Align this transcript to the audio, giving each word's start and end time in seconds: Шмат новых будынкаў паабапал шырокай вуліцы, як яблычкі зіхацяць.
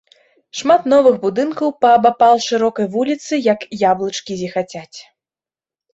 Шмат 0.59 0.87
новых 0.93 1.15
будынкаў 1.25 1.69
паабапал 1.85 2.35
шырокай 2.47 2.89
вуліцы, 2.97 3.33
як 3.53 3.59
яблычкі 3.91 4.33
зіхацяць. 4.41 4.97